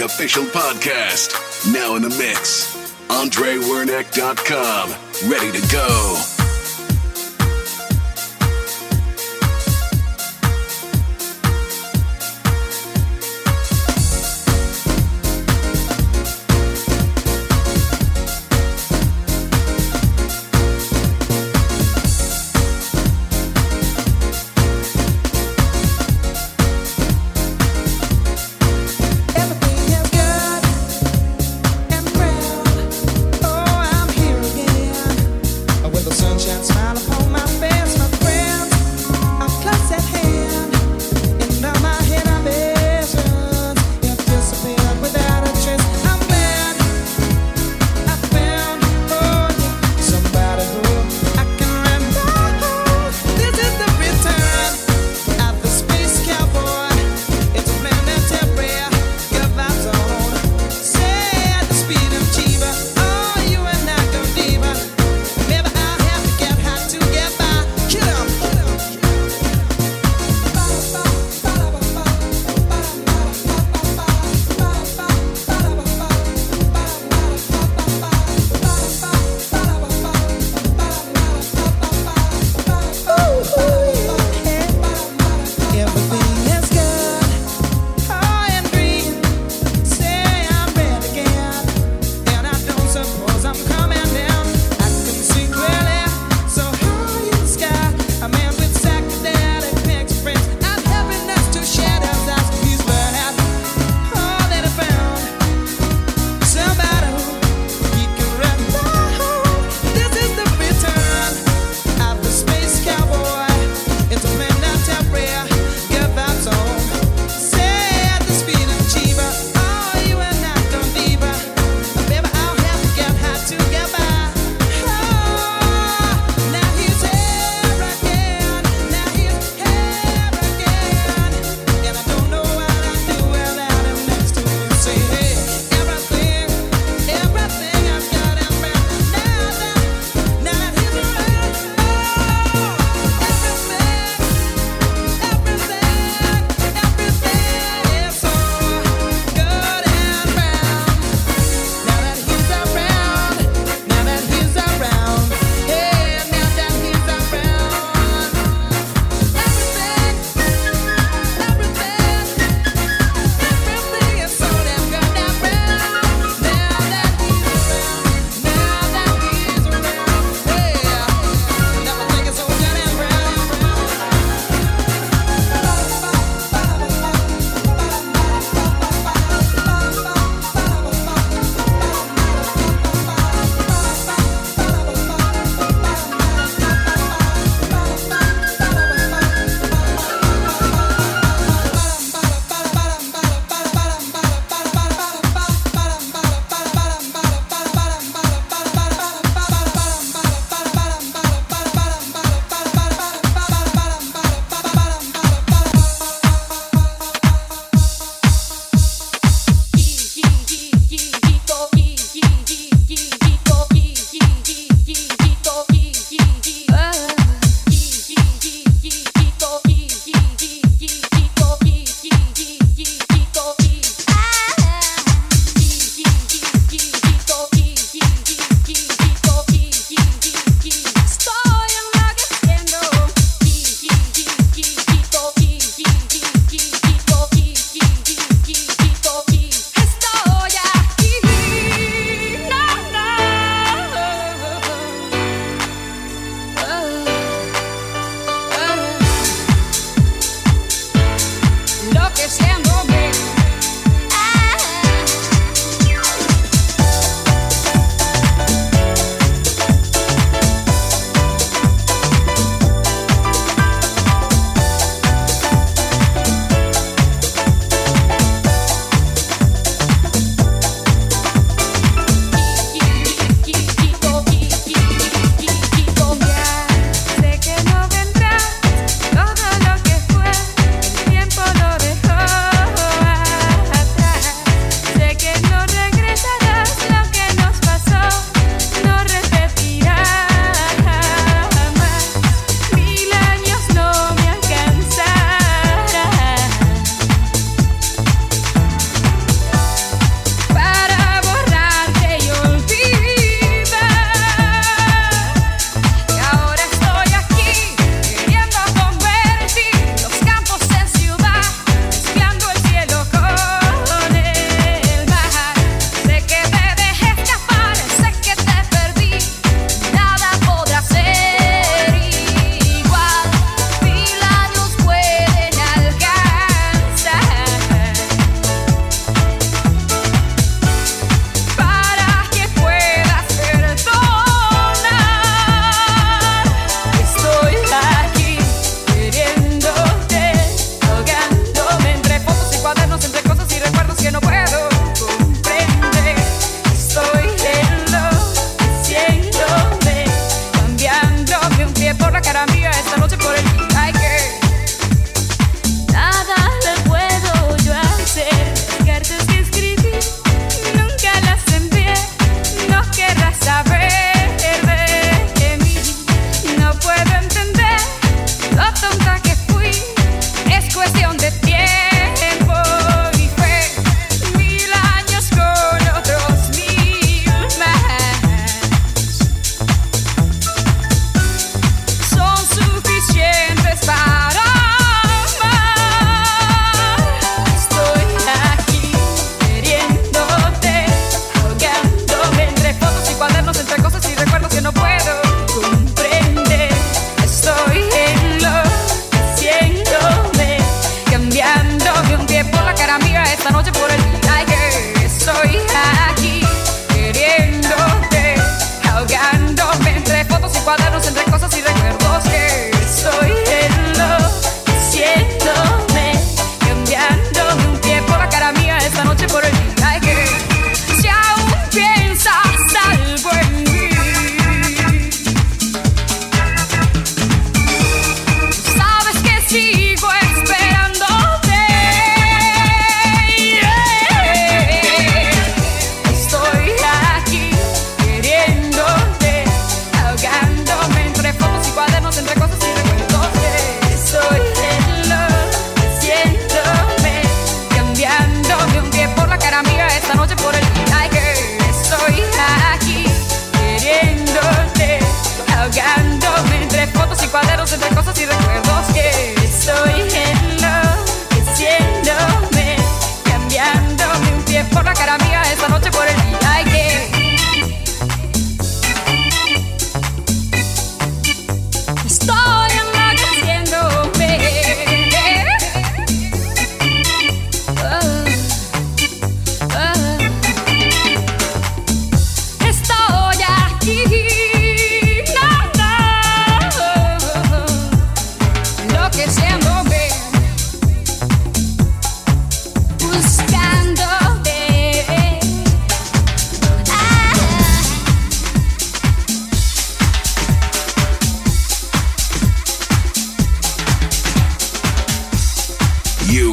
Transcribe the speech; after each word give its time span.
Official 0.00 0.44
podcast. 0.44 1.72
Now 1.72 1.96
in 1.96 2.02
the 2.02 2.10
mix. 2.10 2.76
AndreWernick.com. 3.08 5.30
Ready 5.30 5.58
to 5.58 5.72
go. 5.72 6.37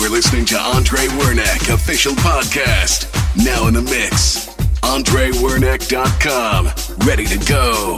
Listening 0.10 0.46
to 0.46 0.58
Andre 0.60 1.08
Wernick 1.18 1.74
official 1.74 2.14
podcast. 2.14 3.08
Now 3.44 3.68
in 3.68 3.74
the 3.74 3.82
mix. 3.82 4.48
AndreWernick.com. 4.82 6.70
Ready 7.08 7.26
to 7.26 7.38
go. 7.48 7.98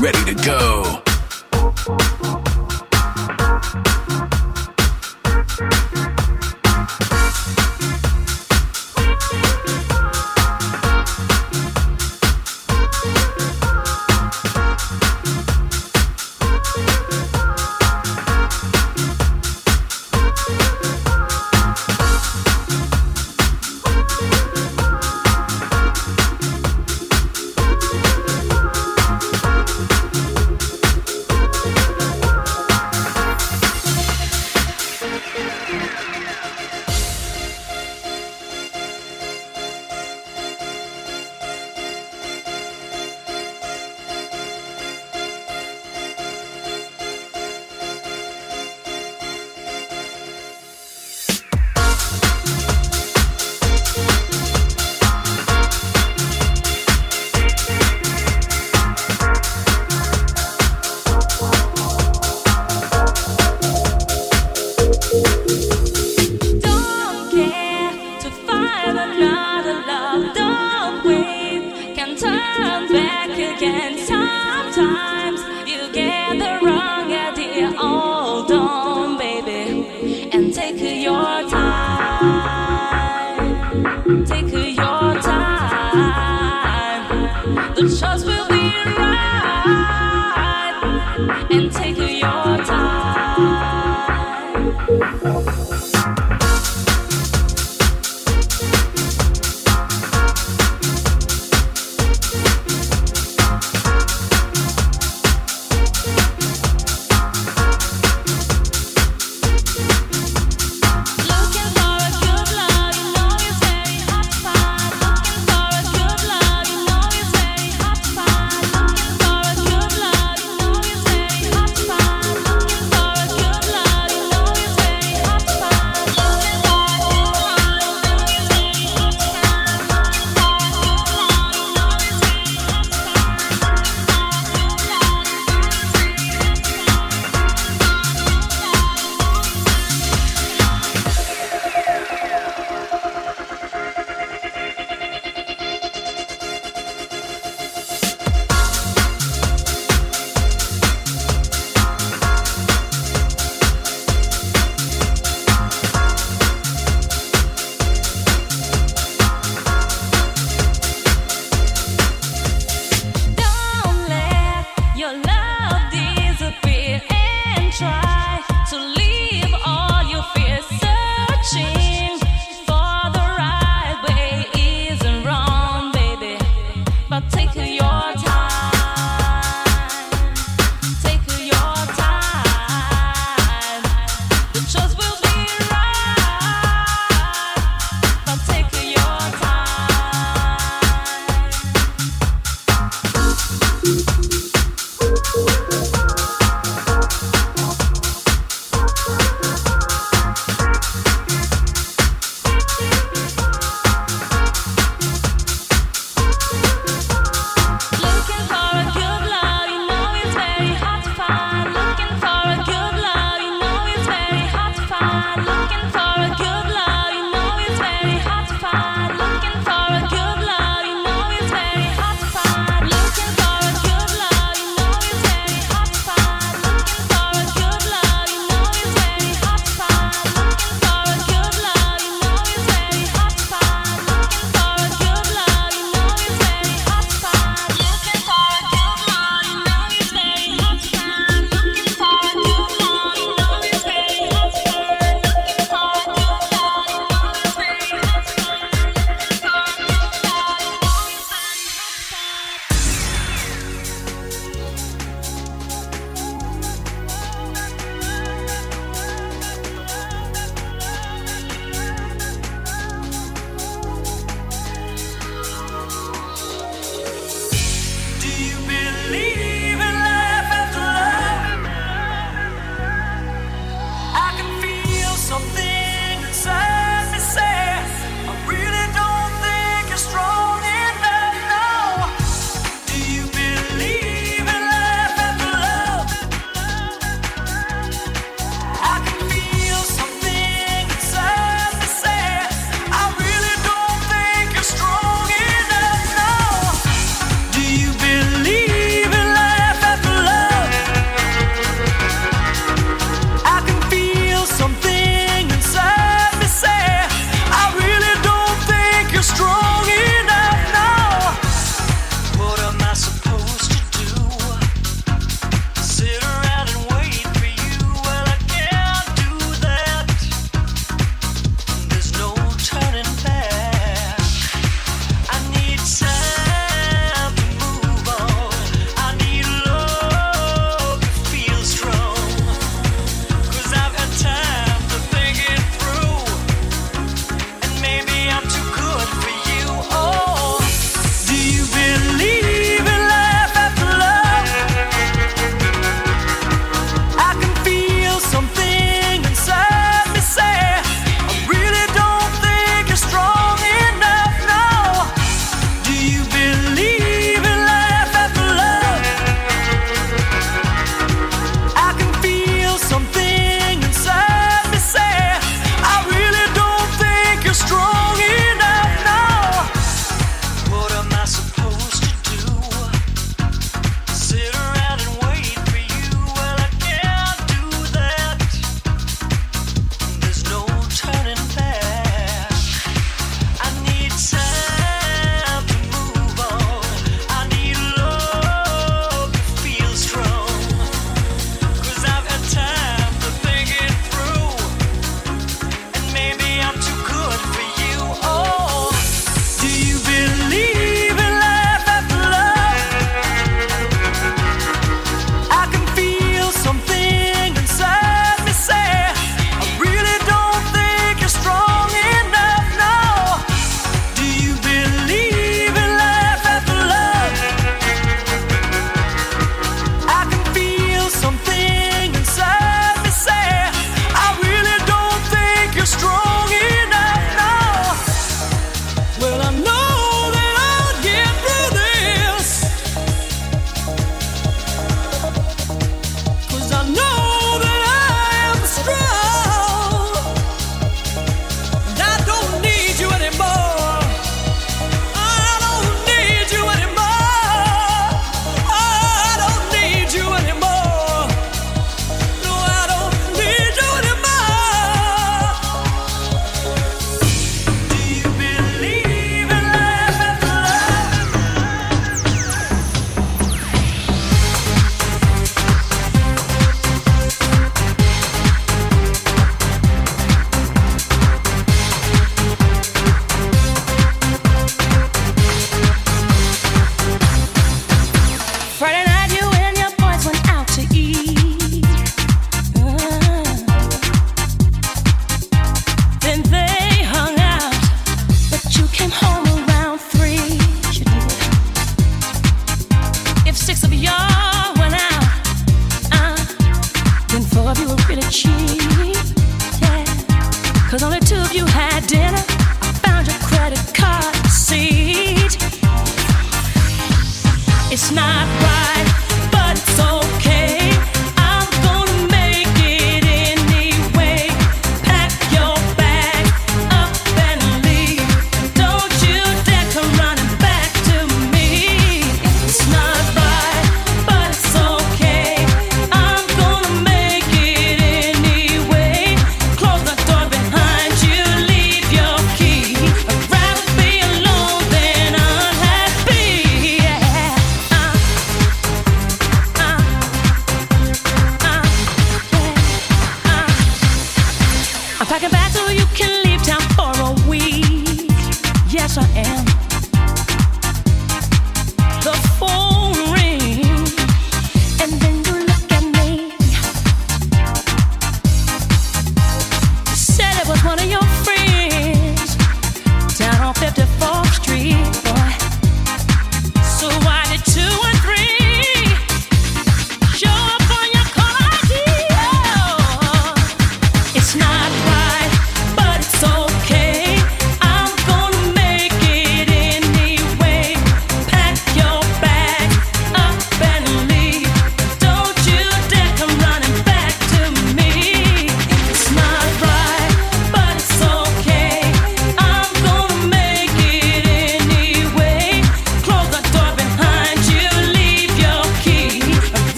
Ready 0.00 0.34
to 0.34 0.44
go. 0.44 0.91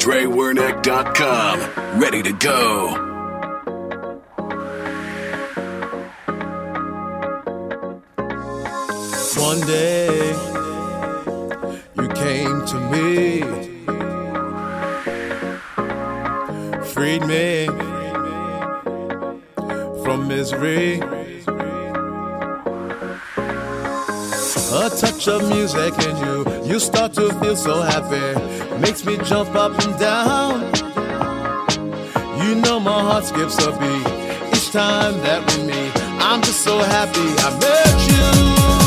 AndreWernick.com. 0.00 2.00
Ready 2.00 2.22
to 2.22 2.32
go. 2.32 2.88
One 9.36 9.60
day 9.66 10.32
you 11.96 12.08
came 12.08 12.64
to 12.64 12.80
me, 12.90 13.42
freed 16.94 17.26
me 17.26 17.66
from 20.02 20.28
misery. 20.28 21.02
Of 25.26 25.50
music 25.50 25.92
in 25.98 26.16
you, 26.24 26.46
you 26.64 26.80
start 26.80 27.12
to 27.12 27.30
feel 27.40 27.54
so 27.54 27.82
happy, 27.82 28.40
makes 28.80 29.04
me 29.04 29.18
jump 29.18 29.54
up 29.54 29.78
and 29.78 29.98
down. 30.00 30.62
You 32.42 32.54
know 32.54 32.80
my 32.80 33.02
heart 33.02 33.24
skips 33.26 33.58
a 33.58 33.70
beat 33.72 34.56
each 34.56 34.72
time 34.72 35.18
that 35.18 35.44
we 35.46 35.64
meet. 35.66 35.92
I'm 36.22 36.40
just 36.40 36.62
so 36.62 36.78
happy 36.78 37.20
I 37.38 37.50
met 37.60 38.74
you. 38.74 38.79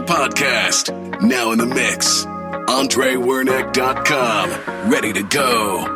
Podcast. 0.00 1.22
Now 1.22 1.52
in 1.52 1.58
the 1.58 1.66
mix. 1.66 2.24
AndreWernick.com. 2.24 4.90
Ready 4.90 5.12
to 5.12 5.22
go. 5.22 5.91